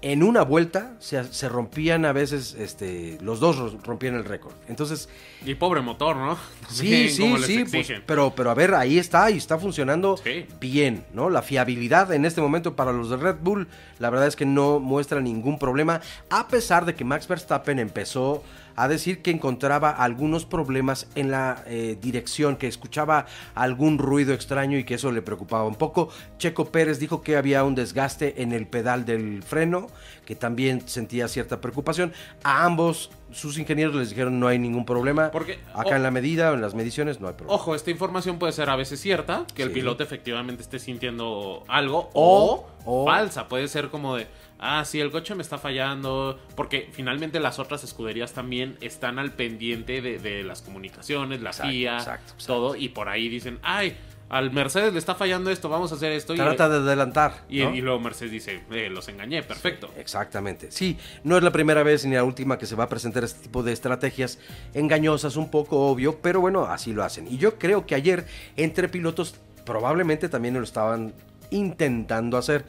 [0.00, 4.52] en una vuelta se, se rompían a veces, este, los dos ro- rompían el récord.
[4.68, 5.08] Entonces,
[5.44, 6.38] Y pobre motor, ¿no?
[6.70, 10.46] sí, sí, sí, pues, pero, pero a ver, ahí está y está funcionando Sí.
[10.60, 11.30] bien, ¿no?
[11.30, 13.66] La fiabilidad en este momento para los de Red Bull,
[13.98, 18.44] la verdad es que no muestra ningún problema, a pesar de que Max Verstappen empezó
[18.82, 24.78] a decir que encontraba algunos problemas en la eh, dirección, que escuchaba algún ruido extraño
[24.78, 26.10] y que eso le preocupaba un poco.
[26.38, 29.88] Checo Pérez dijo que había un desgaste en el pedal del freno,
[30.24, 32.12] que también sentía cierta preocupación.
[32.44, 35.30] A ambos sus ingenieros les dijeron no hay ningún problema.
[35.32, 37.54] Porque, acá o- en la medida o en las mediciones no hay problema.
[37.56, 42.10] Ojo, esta información puede ser a veces cierta, que el piloto efectivamente esté sintiendo algo,
[42.14, 44.26] O- o, o- falsa, puede ser como de,
[44.58, 49.32] ah, sí, el coche me está fallando, porque finalmente las otras escuderías también están al
[49.32, 52.44] pendiente de, de las comunicaciones, la Exacto, FIA, exacto, exacto.
[52.46, 53.96] todo, y por ahí dicen, ay,
[54.28, 57.44] al Mercedes le está fallando esto, vamos a hacer esto, y, Trata de adelantar.
[57.48, 57.74] y, ¿no?
[57.74, 59.88] y luego Mercedes dice, eh, los engañé, perfecto.
[59.96, 60.70] Exactamente.
[60.70, 63.40] Sí, no es la primera vez ni la última que se va a presentar este
[63.44, 64.38] tipo de estrategias
[64.74, 67.26] engañosas, un poco obvio, pero bueno, así lo hacen.
[67.26, 71.14] Y yo creo que ayer entre pilotos probablemente también lo estaban
[71.50, 72.66] intentando hacer,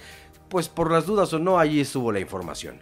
[0.50, 2.82] pues por las dudas o no, allí estuvo la información.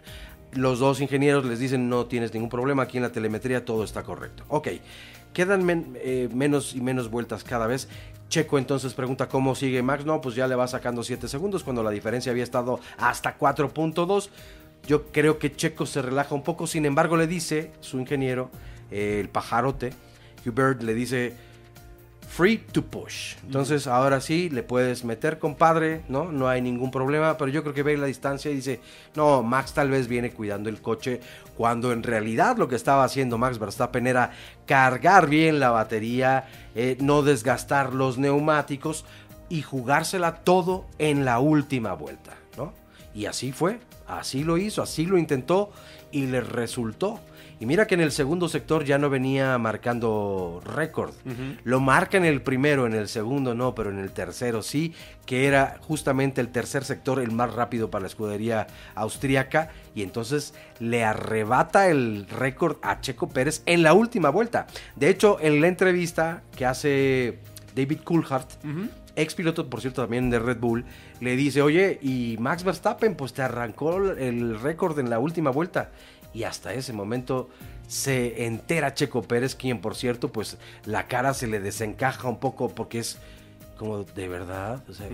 [0.52, 4.02] Los dos ingenieros les dicen no tienes ningún problema, aquí en la telemetría todo está
[4.02, 4.44] correcto.
[4.48, 4.68] Ok,
[5.32, 7.88] quedan eh, menos y menos vueltas cada vez.
[8.28, 10.04] Checo entonces pregunta cómo sigue Max.
[10.04, 14.28] No, pues ya le va sacando 7 segundos cuando la diferencia había estado hasta 4.2.
[14.86, 16.66] Yo creo que Checo se relaja un poco.
[16.66, 18.50] Sin embargo, le dice su ingeniero,
[18.90, 19.92] el pajarote,
[20.46, 21.34] Hubert, le dice
[22.28, 23.36] free to push.
[23.44, 26.30] Entonces, ahora sí le puedes meter, compadre, ¿no?
[26.30, 27.36] No hay ningún problema.
[27.36, 28.80] Pero yo creo que ve la distancia y dice,
[29.16, 31.20] no, Max tal vez viene cuidando el coche.
[31.56, 34.30] Cuando en realidad lo que estaba haciendo Max Verstappen era
[34.66, 39.04] cargar bien la batería, eh, no desgastar los neumáticos
[39.48, 42.74] y jugársela todo en la última vuelta, ¿no?
[43.14, 45.72] Y así fue, así lo hizo, así lo intentó
[46.12, 47.20] y le resultó.
[47.60, 51.12] Y mira que en el segundo sector ya no venía marcando récord.
[51.64, 54.94] Lo marca en el primero, en el segundo no, pero en el tercero sí,
[55.26, 59.70] que era justamente el tercer sector el más rápido para la escudería austríaca.
[59.94, 64.68] Y entonces le arrebata el récord a Checo Pérez en la última vuelta.
[64.94, 67.38] De hecho, en la entrevista que hace
[67.74, 68.46] David Coulthard,
[69.16, 70.84] ex piloto, por cierto, también de Red Bull,
[71.20, 75.90] le dice, oye, y Max Verstappen, pues te arrancó el récord en la última vuelta.
[76.34, 77.48] Y hasta ese momento
[77.86, 82.68] se entera Checo Pérez, quien por cierto, pues la cara se le desencaja un poco
[82.68, 83.18] porque es
[83.78, 85.08] como de verdad, o sea,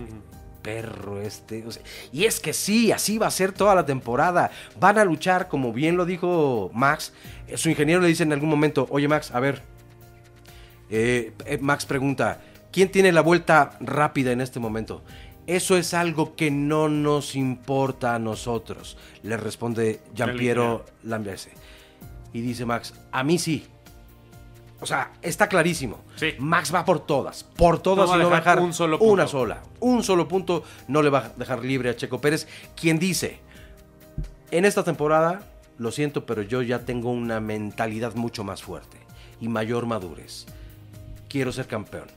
[0.65, 1.63] perro este.
[2.11, 4.49] y es que sí, así va a ser toda la temporada.
[4.79, 7.13] Van a luchar, como bien lo dijo Max.
[7.47, 9.61] Eh, su ingeniero le dice en algún momento, oye Max, a ver.
[10.89, 15.03] Eh, eh, Max pregunta, ¿quién tiene la vuelta rápida en este momento?
[15.47, 21.51] Eso es algo que no nos importa a nosotros, le responde Giampiero Lambiase.
[22.33, 23.65] Y dice Max, a mí sí.
[24.81, 26.03] O sea, está clarísimo.
[26.39, 29.61] Max va por todas, por todas y no va a dejar un solo una sola.
[29.79, 33.39] Un solo punto no le va a dejar libre a Checo Pérez, quien dice,
[34.51, 35.43] en esta temporada,
[35.77, 38.97] lo siento, pero yo ya tengo una mentalidad mucho más fuerte
[39.39, 40.47] y mayor madurez.
[41.29, 42.07] Quiero ser campeón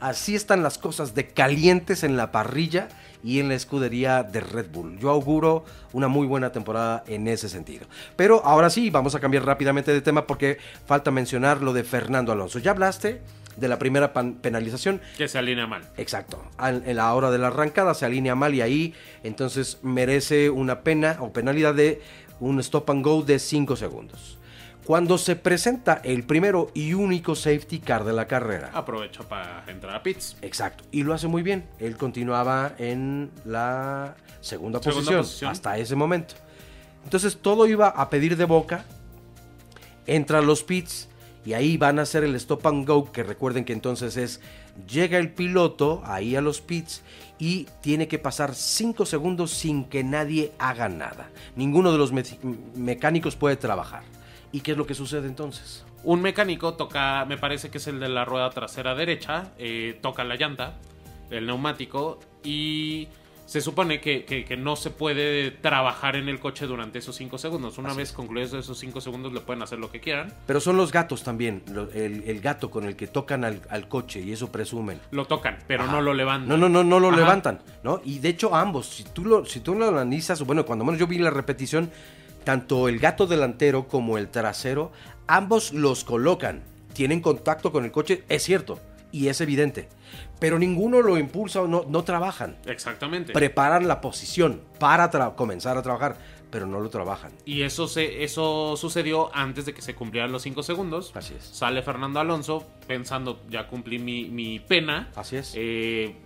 [0.00, 2.88] Así están las cosas de calientes en la parrilla
[3.22, 4.98] y en la escudería de Red Bull.
[4.98, 7.86] Yo auguro una muy buena temporada en ese sentido.
[8.16, 12.32] Pero ahora sí, vamos a cambiar rápidamente de tema porque falta mencionar lo de Fernando
[12.32, 12.58] Alonso.
[12.58, 13.20] Ya hablaste
[13.56, 15.02] de la primera penalización.
[15.18, 15.82] Que se alinea mal.
[15.98, 16.42] Exacto.
[16.62, 21.18] En la hora de la arrancada se alinea mal y ahí entonces merece una pena
[21.20, 22.00] o penalidad de
[22.40, 24.39] un stop and go de 5 segundos
[24.90, 28.72] cuando se presenta el primero y único safety car de la carrera.
[28.74, 30.36] Aprovecho para entrar a pits.
[30.42, 31.64] Exacto, y lo hace muy bien.
[31.78, 36.34] Él continuaba en la segunda, posición, hasta ese momento.
[37.04, 38.84] Entonces todo iba a pedir de boca.
[40.08, 41.06] Entra los pits
[41.44, 44.40] y ahí van a hacer el stop and go, que recuerden que entonces es,
[44.88, 47.02] llega el piloto ahí a los pits
[47.38, 51.30] y tiene que pasar 5 segundos sin que nadie haga nada.
[51.54, 52.10] Ninguno de los
[52.74, 54.02] mecánicos puede trabajar.
[54.52, 55.84] ¿Y qué es lo que sucede entonces?
[56.02, 60.24] Un mecánico toca, me parece que es el de la rueda trasera derecha, eh, toca
[60.24, 60.78] la llanta,
[61.30, 63.08] el neumático, y
[63.50, 67.78] se supone que, no se puede trabajar en el coche durante esos 5 segundos.
[67.78, 70.32] Una vez concluidos esos 5 segundos le pueden hacer lo que quieran.
[70.46, 74.52] Pero son los gatos también, el, gato con el que tocan al, coche y eso
[74.52, 75.00] presumen.
[75.10, 76.48] Lo tocan, pero no lo levantan.
[76.48, 78.00] No, no, no, no lo levantan, ¿no?
[78.04, 81.08] Y de hecho ambos, si tú lo, si tú lo analizas, bueno, cuando menos yo
[81.08, 81.90] vi la repetición,
[82.44, 84.92] tanto el gato delantero como el trasero,
[85.26, 88.80] ambos los colocan, tienen contacto con el coche, es cierto,
[89.12, 89.88] y es evidente.
[90.38, 92.56] Pero ninguno lo impulsa o no, no trabajan.
[92.66, 93.32] Exactamente.
[93.32, 96.16] Preparan la posición para comenzar a trabajar,
[96.50, 97.32] pero no lo trabajan.
[97.44, 101.12] Y eso, se, eso sucedió antes de que se cumplieran los 5 segundos.
[101.14, 101.44] Así es.
[101.44, 105.10] Sale Fernando Alonso pensando, ya cumplí mi, pena.
[105.14, 105.52] Así es.
[105.56, 106.16] Eh,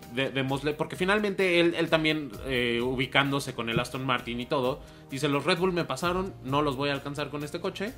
[0.76, 5.44] porque finalmente él, él también, eh, ubicándose con el Aston Martin y todo, dice, los
[5.44, 7.92] Red Bull me pasaron, no los voy a alcanzar con este coche.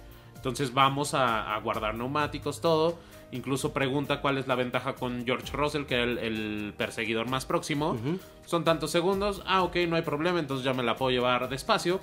[0.47, 2.99] Entonces vamos a, guardar neumáticos, todo.
[3.33, 7.97] Incluso pregunta cuál es la ventaja con George Russell, que es el, perseguidor más próximo.
[8.45, 9.43] Son tantos segundos.
[9.47, 12.01] Ah, ok, no hay problema, entonces ya me la puedo llevar despacio.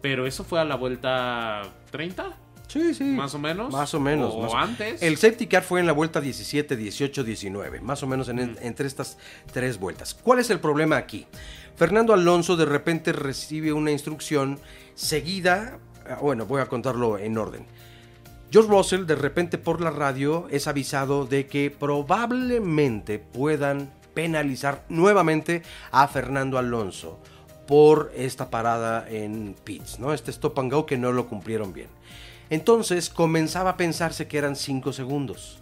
[0.00, 2.36] Pero eso fue a la vuelta 30.
[2.68, 3.02] Sí, sí.
[3.02, 3.72] Más o menos.
[3.72, 4.32] Más o menos.
[4.32, 5.02] O antes.
[5.02, 7.80] El safety car fue en la vuelta 17, 18, 19.
[7.80, 9.18] Más o menos entre estas
[9.52, 10.14] tres vueltas.
[10.14, 11.26] ¿Cuál es el problema aquí?
[11.74, 14.60] Fernando Alonso de repente recibe una instrucción
[14.94, 15.78] seguida.
[16.08, 17.66] Ah, bueno, voy a contarlo en orden.
[18.52, 25.62] George Russell de repente por la radio es avisado de que probablemente puedan penalizar nuevamente
[25.92, 27.20] a Fernando Alonso
[27.68, 30.12] por esta parada en pits, ¿no?
[30.12, 31.86] Este stop and go que no lo cumplieron bien.
[32.50, 35.60] Entonces comenzaba a pensarse que eran 5 segundos.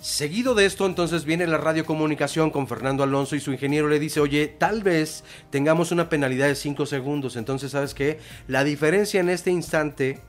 [0.00, 4.18] Seguido de esto, entonces viene la radiocomunicación con Fernando Alonso y su ingeniero le dice,
[4.18, 7.36] oye, tal vez tengamos una penalidad de 5 segundos.
[7.36, 8.18] Entonces, ¿sabes qué?
[8.48, 10.20] La diferencia en este instante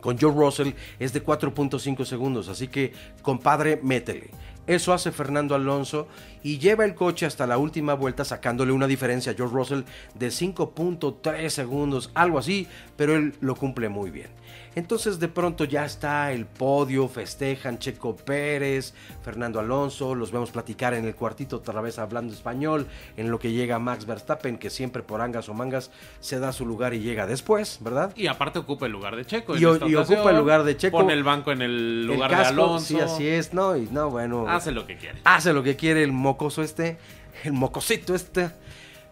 [0.00, 2.48] con Joe Russell es de 4.5 segundos.
[2.48, 4.30] Así que, compadre, métele.
[4.66, 6.08] Eso hace Fernando Alonso
[6.42, 9.80] y lleva el coche hasta la última vuelta sacándole una diferencia a George Russell
[10.14, 14.28] de 5.3 segundos, algo así, pero él lo cumple muy bien.
[14.74, 20.94] Entonces de pronto ya está el podio, festejan Checo Pérez, Fernando Alonso, los vemos platicar
[20.94, 25.02] en el cuartito otra vez hablando español, en lo que llega Max Verstappen, que siempre
[25.02, 28.12] por angas o mangas se da su lugar y llega después, ¿verdad?
[28.16, 29.56] Y aparte ocupa el lugar de Checo.
[29.56, 30.98] Y, ocupa el lugar de Checo.
[30.98, 32.86] Pone el banco en el lugar de Alonso.
[32.86, 34.48] Sí, así es, no, y no, bueno.
[34.48, 35.18] Hace lo que quiere.
[35.24, 36.98] Hace lo que quiere el mocoso este,
[37.44, 38.50] el mocosito este.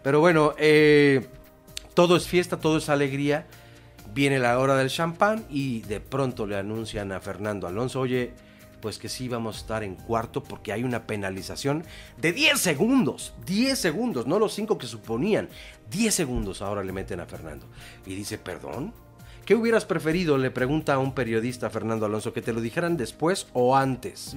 [0.03, 1.27] Pero bueno, eh,
[1.93, 3.45] todo es fiesta, todo es alegría
[4.17, 8.33] Viene la hora del champán y de pronto le anuncian a Fernando Alonso, oye,
[8.81, 11.83] pues que sí vamos a estar en cuarto porque hay una penalización
[12.19, 13.35] de 10 segundos.
[13.45, 15.49] 10 segundos, no los 5 que suponían.
[15.91, 17.67] 10 segundos ahora le meten a Fernando.
[18.07, 18.91] Y dice, perdón.
[19.45, 20.39] ¿Qué hubieras preferido?
[20.39, 24.35] Le pregunta a un periodista Fernando Alonso, que te lo dijeran después o antes.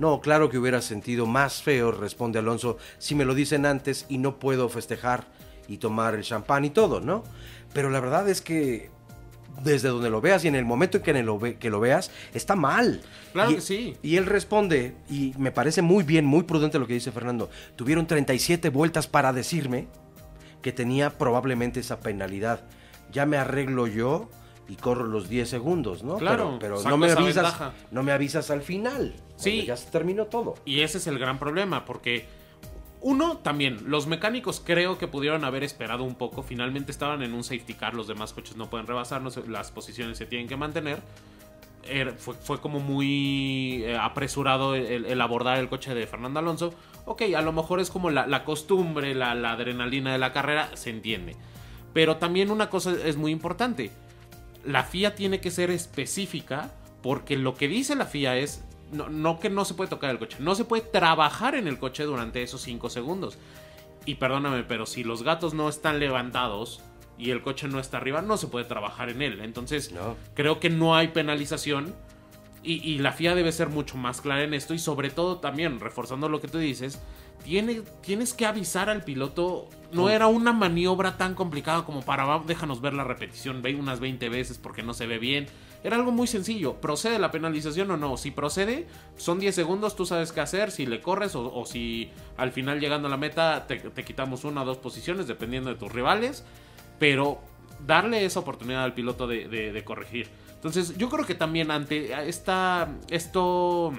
[0.00, 4.18] No, claro que hubiera sentido más feo, responde Alonso, si me lo dicen antes y
[4.18, 5.28] no puedo festejar
[5.68, 7.22] y tomar el champán y todo, ¿no?
[7.72, 8.90] Pero la verdad es que
[9.62, 12.56] desde donde lo veas y en el momento en que lo, que lo veas, está
[12.56, 13.02] mal.
[13.32, 13.96] Claro y, que sí.
[14.02, 18.06] Y él responde, y me parece muy bien, muy prudente lo que dice Fernando, tuvieron
[18.06, 19.88] 37 vueltas para decirme
[20.62, 22.62] que tenía probablemente esa penalidad.
[23.12, 24.28] Ya me arreglo yo
[24.68, 26.16] y corro los 10 segundos, ¿no?
[26.16, 27.72] Claro, pero, pero no me avisas, ventaja.
[27.90, 29.14] no me avisas al final.
[29.36, 29.64] Sí.
[29.66, 30.54] Ya se terminó todo.
[30.64, 32.26] Y ese es el gran problema, porque
[33.02, 36.42] uno, también, los mecánicos creo que pudieron haber esperado un poco.
[36.42, 40.26] Finalmente estaban en un safety car, los demás coches no pueden rebasarnos, las posiciones se
[40.26, 40.98] tienen que mantener.
[41.88, 46.74] Era- fue, como muy eh, apresurado el, abordar el coche de Fernando Alonso.
[47.06, 50.76] Ok, a lo mejor es como la, la costumbre, la, la adrenalina de la carrera,
[50.76, 51.36] se entiende.
[51.94, 53.90] Pero también una cosa es muy importante.
[54.64, 56.70] La FIA tiene que ser específica
[57.02, 60.18] porque lo que dice la FIA es no, no que no se puede tocar el
[60.18, 63.38] coche, no se puede trabajar en el coche durante esos 5 segundos.
[64.06, 66.80] Y perdóname, pero si los gatos no están levantados
[67.18, 69.40] y el coche no está arriba, no se puede trabajar en él.
[69.42, 70.16] Entonces, No.
[70.34, 71.94] creo que no hay penalización.
[72.62, 74.74] Y, y la FIA debe ser mucho más clara en esto.
[74.74, 77.00] Y sobre todo también, reforzando lo que tú dices,
[77.44, 79.68] tiene, tienes que avisar al piloto.
[79.92, 83.98] No era una maniobra tan complicada como para, "Va, déjanos ver la repetición ve unas
[84.00, 85.46] 20 veces porque no se ve bien.
[85.82, 86.74] Era algo muy sencillo.
[86.80, 88.16] ¿Procede la penalización o no?
[88.16, 92.52] Si procede, son 10 segundos, tú sabes qué hacer, si le corres o, si al
[92.52, 96.44] final llegando a la meta te, quitamos una o dos posiciones, dependiendo de tus rivales.
[96.98, 97.40] Pero
[97.86, 100.28] darle esa oportunidad al piloto de corregir.
[100.60, 103.94] Entonces, yo creo que también ante esta, esto,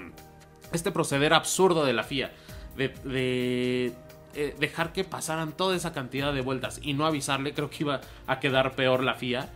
[0.71, 2.31] este proceder absurdo de la FIA,
[2.77, 3.93] de, de,
[4.35, 8.01] eh, dejar que pasaran toda esa cantidad de vueltas y no avisarle, creo que iba
[8.27, 9.49] a quedar peor la FIA.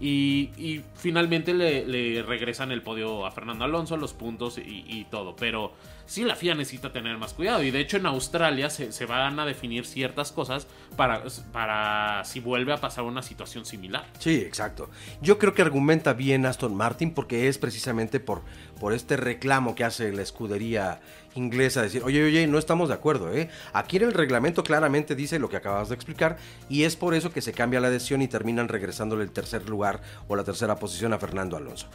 [0.00, 5.34] Y, y finalmente le, regresan el podio a Fernando Alonso, los puntos y, todo.
[5.34, 5.72] Pero
[6.06, 7.62] sí, la FIA necesita tener más cuidado.
[7.62, 12.40] Y de hecho, en Australia se, se van a definir ciertas cosas para, para si
[12.40, 14.06] vuelve a pasar una situación similar.
[14.18, 14.88] Sí, exacto.
[15.20, 18.42] Yo creo que argumenta bien Aston Martin porque es precisamente por,
[18.78, 21.00] por este reclamo que hace la escudería
[21.38, 23.48] inglesa, decir, oye, oye, no estamos de acuerdo, ¿eh?
[23.72, 26.36] Aquí en el reglamento claramente dice lo que acabas de explicar
[26.68, 30.00] y es por eso que se cambia la decisión y terminan regresándole el tercer lugar
[30.26, 31.88] o la tercera posición a Fernando Alonso.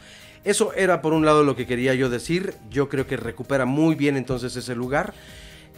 [0.44, 3.94] Eso era por un lado lo que quería yo decir, yo creo que recupera muy
[3.94, 5.14] bien entonces ese lugar.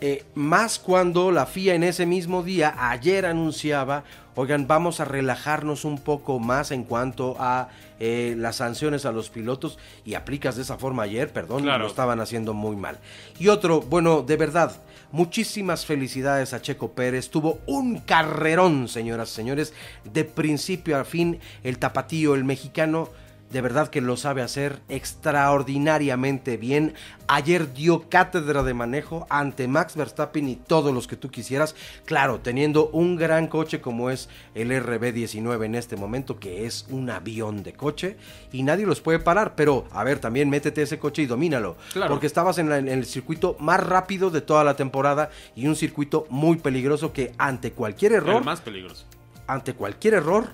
[0.00, 4.04] Eh, más cuando la FIA en ese mismo día, ayer anunciaba,
[4.34, 9.30] oigan, vamos a relajarnos un poco más en cuanto a eh, las sanciones a los
[9.30, 11.84] pilotos y aplicas de esa forma ayer, perdón, Claro.
[11.84, 12.98] lo estaban haciendo muy mal.
[13.38, 14.76] Y otro, bueno, de verdad,
[15.12, 19.72] muchísimas felicidades a Checo Pérez, tuvo un carrerón, señoras y señores,
[20.04, 23.08] de principio a fin, el tapatío, el mexicano,
[23.50, 26.94] de verdad que lo sabe hacer extraordinariamente bien.
[27.28, 31.74] Ayer dio cátedra de manejo ante Max Verstappen y todos los que tú quisieras.
[32.04, 37.10] Claro, teniendo un gran coche como es el RB19 en este momento, que es un
[37.10, 38.16] avión de coche
[38.52, 39.54] y nadie los puede parar.
[39.56, 41.76] Pero, a ver, también métete ese coche y domínalo.
[41.92, 42.10] Claro.
[42.10, 45.76] Porque estabas en, la- en el circuito más rápido de toda la temporada y un
[45.76, 49.04] circuito muy peligroso que ante cualquier error El más peligroso.
[49.46, 50.50] ante cualquier error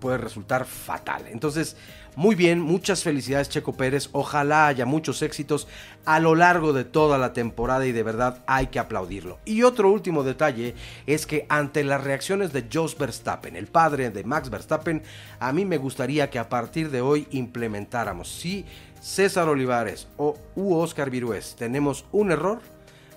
[0.00, 1.26] puede resultar fatal.
[1.28, 1.76] Entonces,
[2.16, 5.68] muy bien, muchas felicidades Checo Pérez, ojalá haya muchos éxitos
[6.04, 9.38] a lo largo de toda la temporada y de verdad hay que aplaudirlo.
[9.44, 10.74] Y otro último detalle
[11.06, 15.02] es que ante las reacciones de Jos Verstappen, el padre de Max Verstappen,
[15.38, 18.64] a mí me gustaría que a partir de hoy implementáramos, si
[19.00, 22.60] César Olivares o Oscar Virués tenemos un error,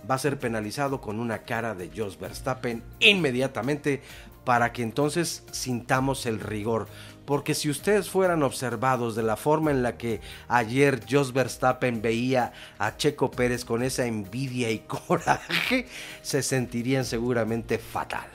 [0.10, 4.02] va a ser penalizado con una cara de Jos Verstappen inmediatamente
[4.44, 6.88] para que entonces sintamos el rigor.
[7.26, 12.52] Porque si ustedes fueran observados de la forma en la que ayer Jos Verstappen veía
[12.78, 15.88] a Checo Pérez con esa envidia y coraje,
[16.22, 18.28] se sentirían seguramente fatal.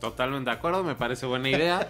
[0.00, 1.88] Totalmente de acuerdo, me parece buena idea.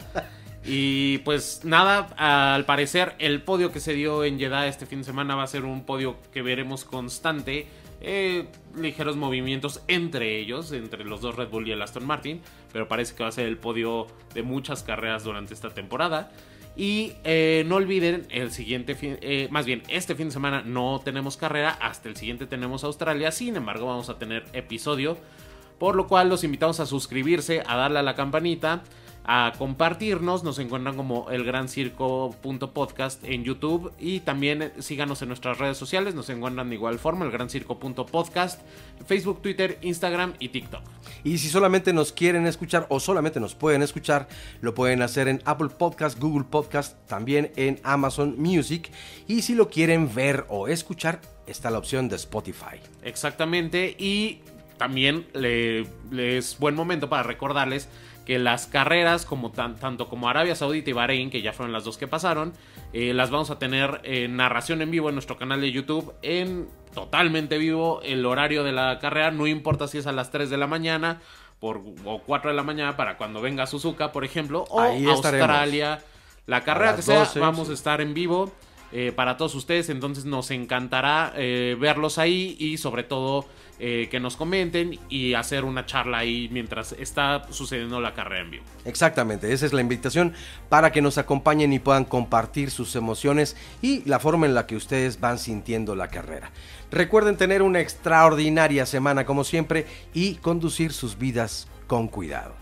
[0.65, 5.05] Y pues nada, al parecer el podio que se dio en Jeddah este fin de
[5.05, 7.67] semana va a ser un podio que veremos constante.
[8.03, 12.41] Eh, ligeros movimientos entre ellos, entre los dos Red Bull y el Aston Martin,
[12.73, 16.31] pero parece que va a ser el podio de muchas carreras durante esta temporada.
[16.75, 21.01] Y eh, no olviden, el siguiente fin, eh, más bien, este fin de semana no
[21.05, 25.19] tenemos carrera, hasta el siguiente tenemos Australia, sin embargo vamos a tener episodio,
[25.79, 28.83] por lo cual los invitamos a suscribirse, a darle a la campanita.
[29.25, 30.45] A compartirnos.
[30.45, 36.15] Nos encuentran como el gran circo.podcast en YouTube y también síganos en nuestras redes sociales.
[36.15, 38.61] Nos encuentran de igual forma el gran circo.podcast,
[39.07, 40.83] Facebook, Twitter, Instagram y TikTok.
[41.25, 44.29] Y si solamente nos quieren escuchar o solamente nos pueden escuchar,
[44.61, 48.91] lo pueden hacer en Apple Podcast, Google Podcast, también en Amazon Music.
[49.29, 52.81] Y si lo quieren ver o escuchar, está la opción de Spotify.
[53.03, 53.95] Exactamente.
[53.99, 54.41] Y
[54.79, 55.87] también le,
[56.37, 57.89] es buen momento para recordarles
[58.25, 61.99] que las carreras, como tanto como Arabia Saudita y Bahrein, que ya fueron las dos
[61.99, 62.53] que pasaron,
[62.93, 66.69] eh, las vamos a tener en narración en vivo en nuestro canal de YouTube, en
[66.95, 70.57] totalmente vivo, el horario de la carrera, no importa si es a las 3 de
[70.57, 71.21] la mañana
[71.59, 76.01] por, o 4 de la mañana para cuando venga Suzuka, por ejemplo, o Australia,
[76.47, 78.53] la carrera que sea, vamos a estar en vivo.
[78.95, 79.89] Eh, para todos ustedes.
[79.89, 83.47] Entonces nos encantará eh, verlos ahí y sobre todo
[83.85, 88.51] eh, que nos comenten y hacer una charla ahí mientras está sucediendo la carrera en
[88.53, 88.65] vivo.
[88.85, 90.35] Exactamente, esa es la invitación
[90.69, 94.77] para que nos acompañen y puedan compartir sus emociones y la forma en la que
[94.77, 96.53] ustedes van sintiendo la carrera.
[96.93, 102.55] Recuerden tener una extraordinaria semana como siempre y conducir sus vidas con cuidado.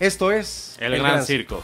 [0.00, 1.62] Esto es El, Gran, Circo.